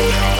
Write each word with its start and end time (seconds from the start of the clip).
Bye. 0.00 0.39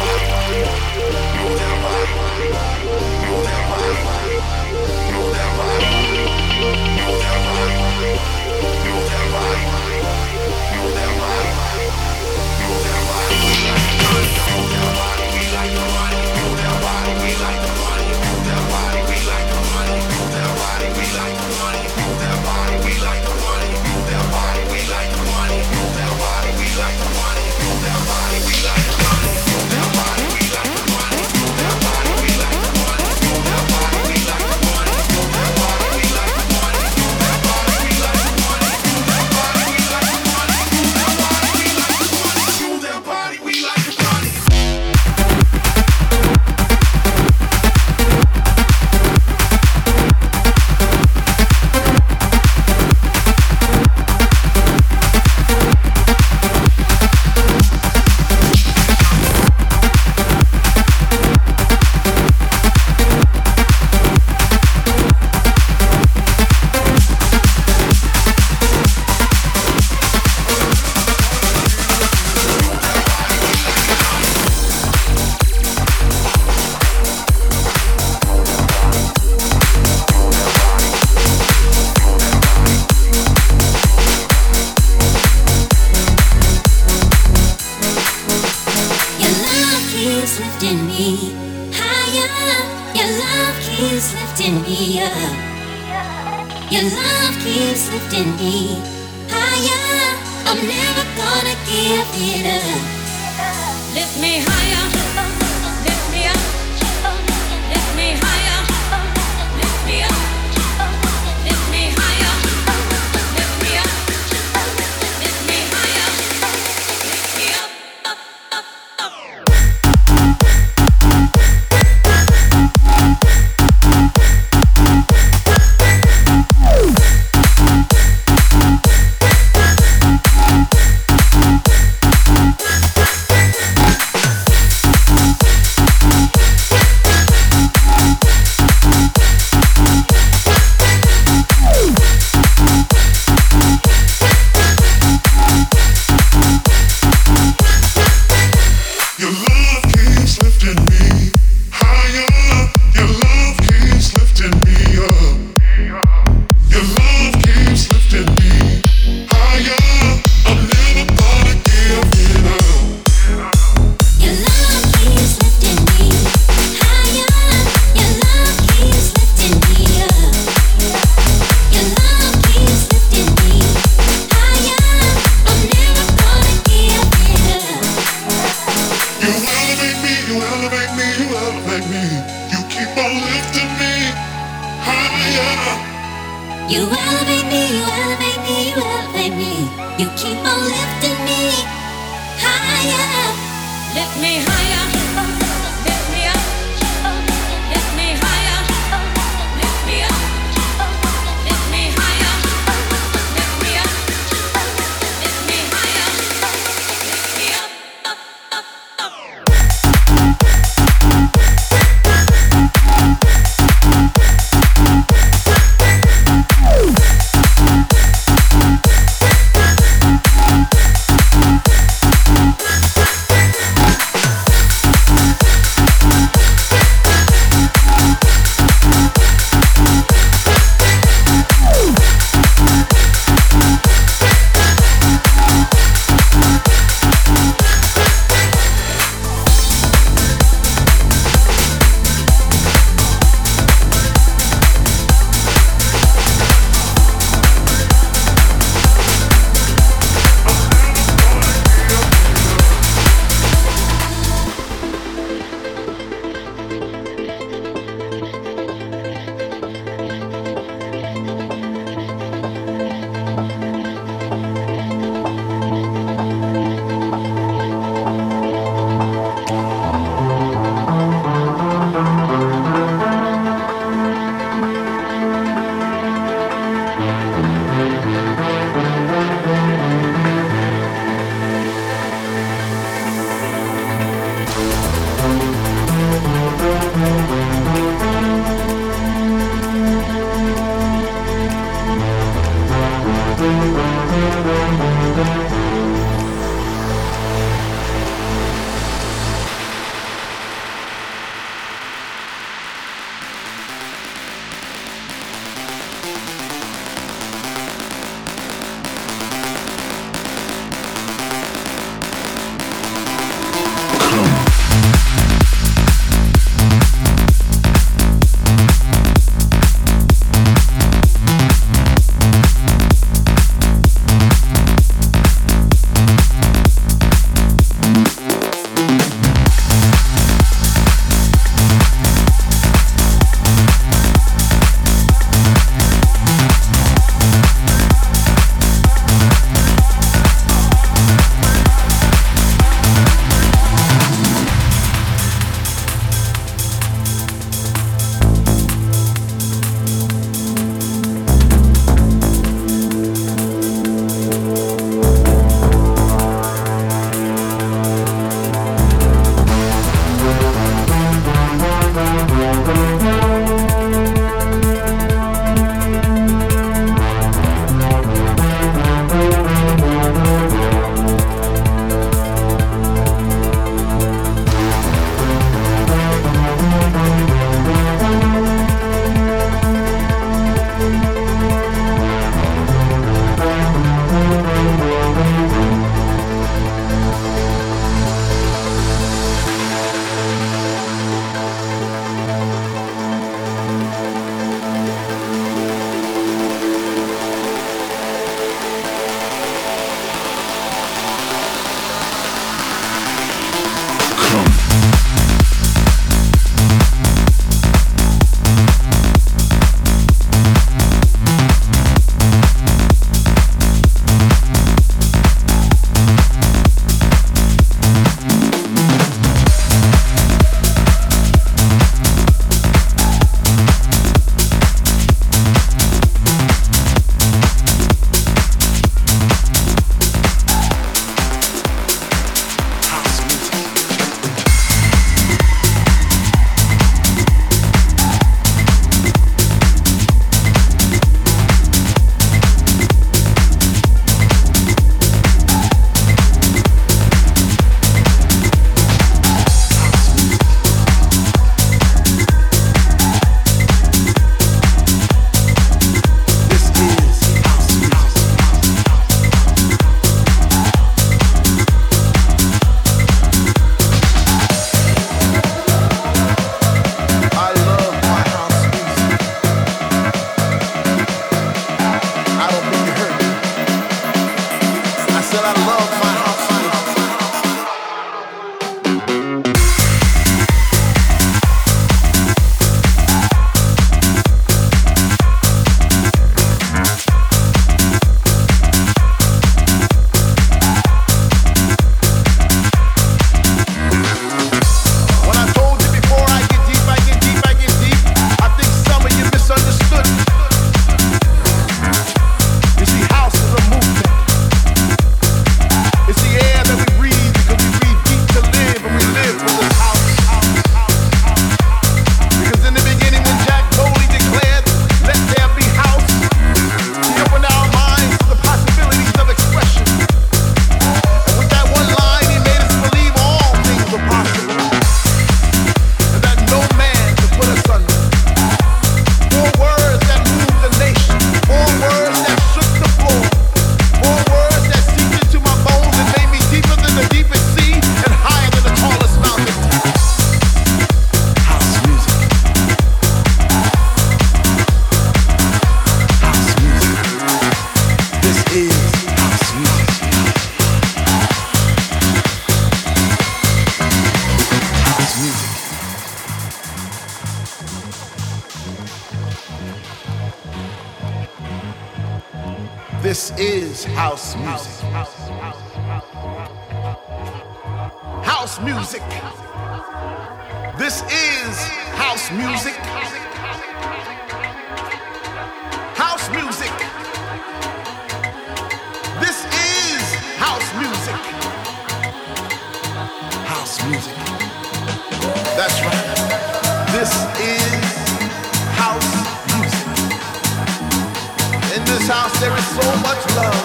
There 592.40 592.56
is 592.56 592.66
so 592.68 592.96
much 593.02 593.22
love. 593.36 593.64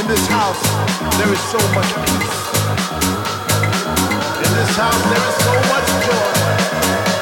In 0.00 0.08
this 0.08 0.26
house, 0.26 0.60
there 1.18 1.32
is 1.32 1.38
so 1.38 1.58
much 1.72 1.86
peace. 2.04 2.40
In 4.44 4.50
this 4.58 4.76
house, 4.76 5.02
there 5.12 5.24
is 5.30 5.36
so 5.46 5.54
much 5.70 5.86
joy. 6.04 7.19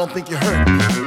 Don't 0.00 0.12
think 0.14 0.30
you 0.30 0.36
heard 0.38 0.66
me. 0.66 0.99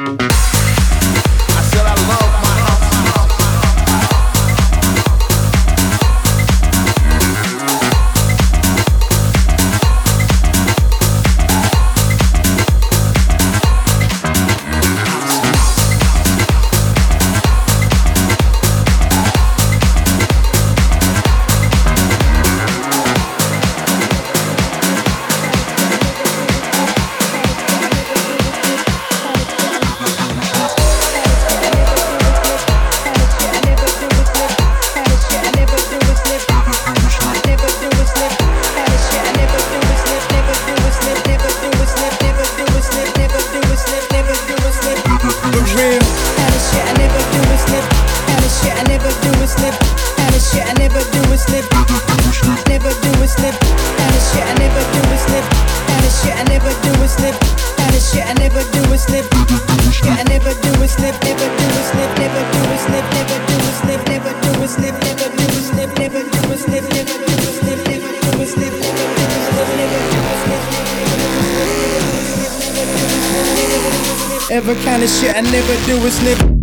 Ever 74.54 74.76
kind 74.84 75.02
of 75.02 75.10
shit 75.10 75.36
I 75.36 75.42
never 75.42 75.76
do 75.88 76.06
is 76.06 76.14
slip. 76.14 76.62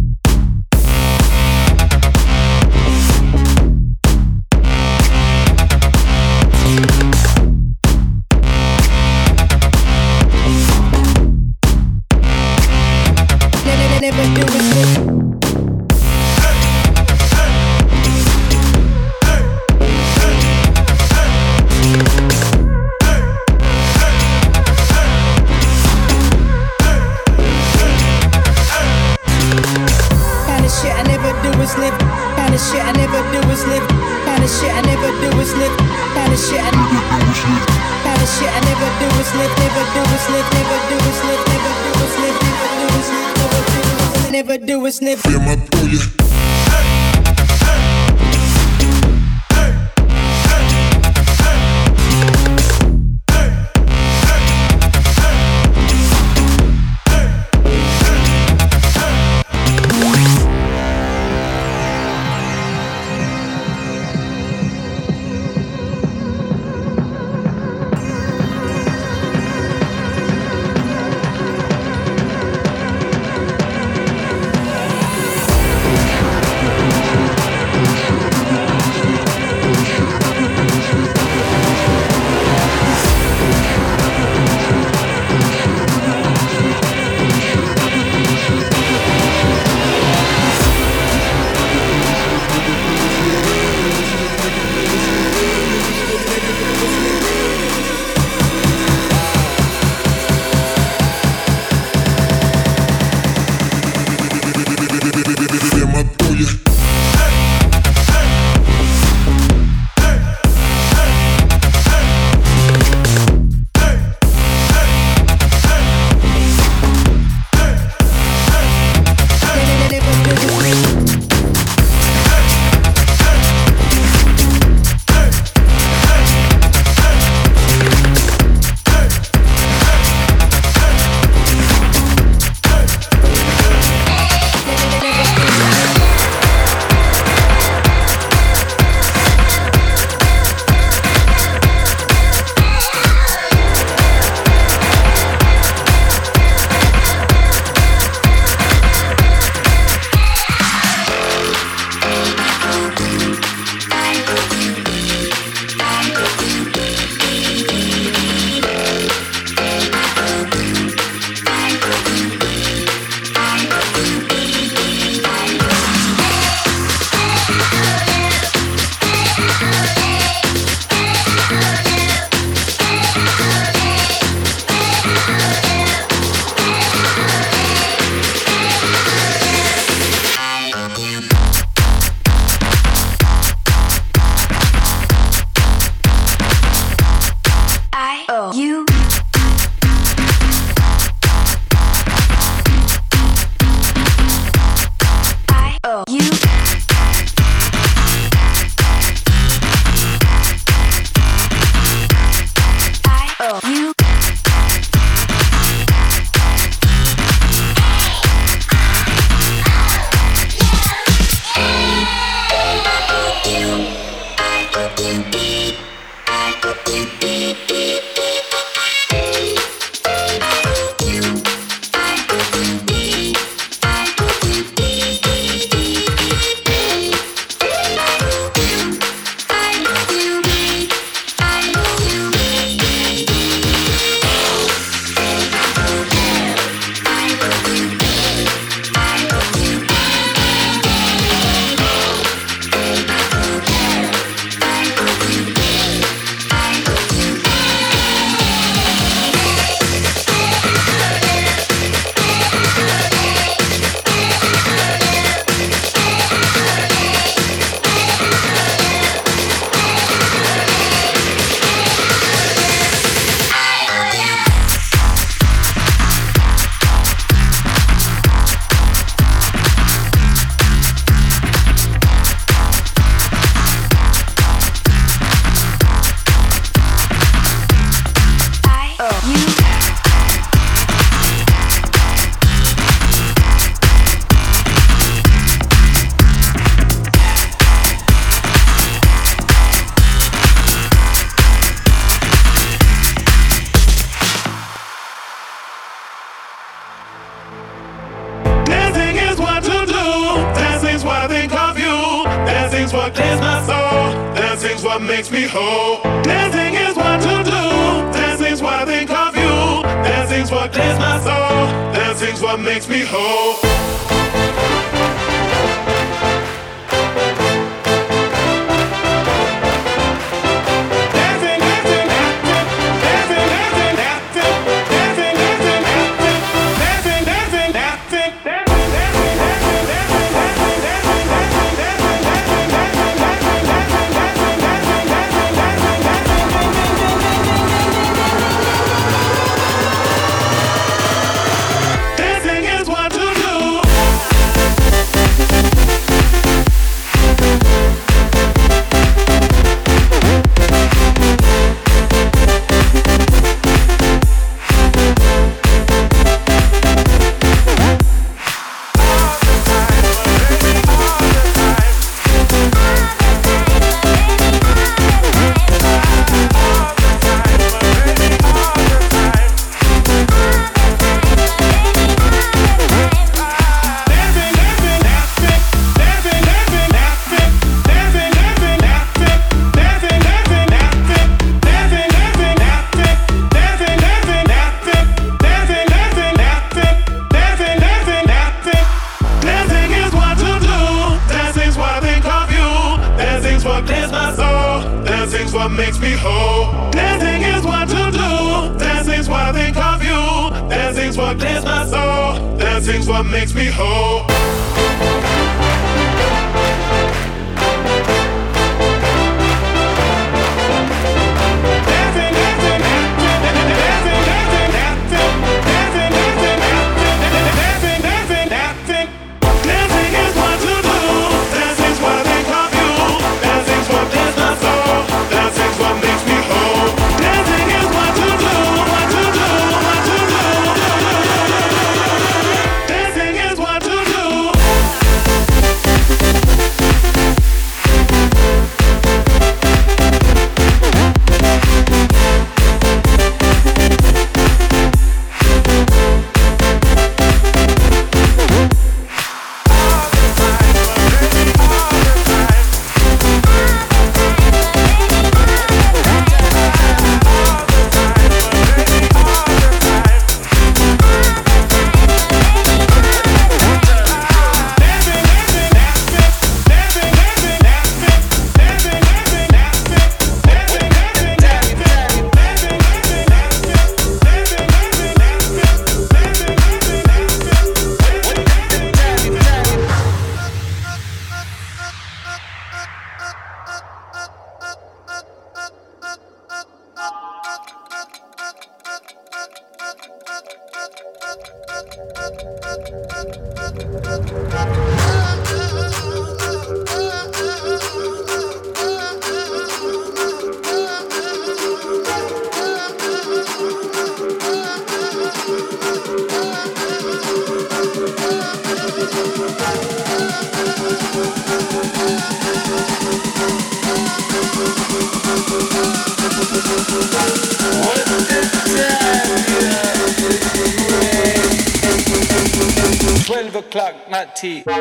Daddy. 524.59 524.80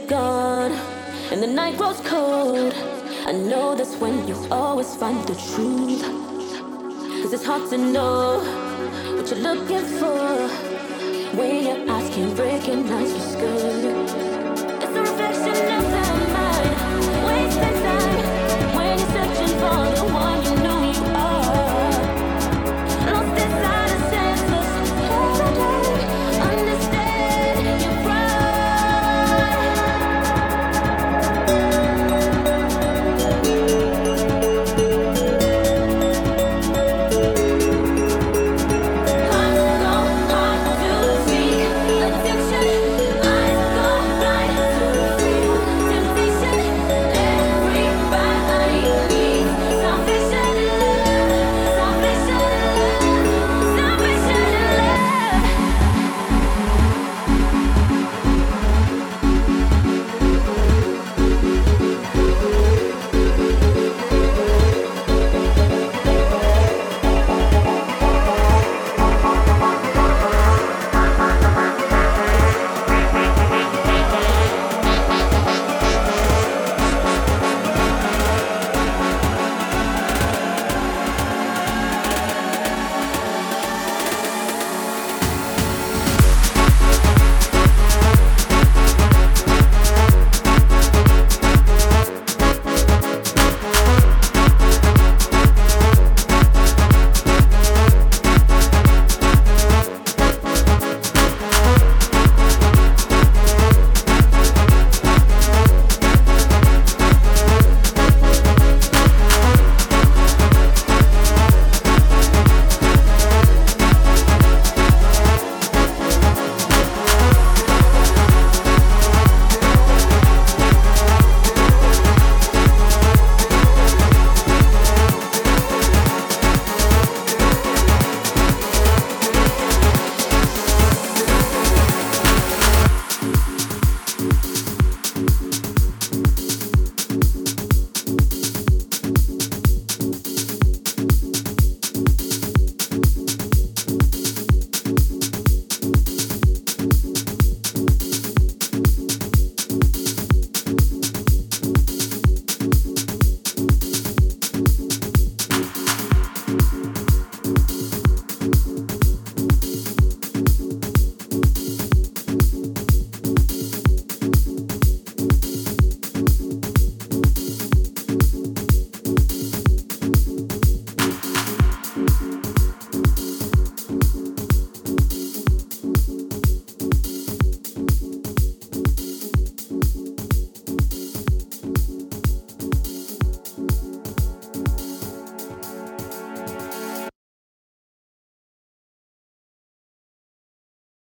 Gone 0.00 0.72
and 1.30 1.42
the 1.42 1.46
night 1.46 1.76
grows 1.76 2.00
cold. 2.00 2.72
I 3.26 3.32
know 3.32 3.74
that's 3.74 3.94
when 3.96 4.26
you 4.26 4.34
always 4.50 4.94
find 4.96 5.18
the 5.28 5.34
truth. 5.34 6.02
Cause 7.22 7.32
it's 7.32 7.44
hard 7.44 7.68
to 7.70 7.78
know 7.78 8.40
what 9.16 9.28
you're 9.30 9.40
looking 9.40 9.84
for 10.00 10.48
when 11.36 11.66
your 11.66 11.90
eyes 11.90 12.08
can't 12.14 12.38
recognize 12.38 13.12
what's 13.12 13.34
good. 13.36 14.08
It's 14.82 14.96
a 14.96 15.00
reflection 15.00 15.56
of 15.76 15.84
the 15.92 16.28
mind, 16.36 16.74
wasting 17.26 17.76
time 17.84 18.76
when 18.76 18.98
you're 18.98 19.08
searching 19.08 19.58
for 19.58 20.01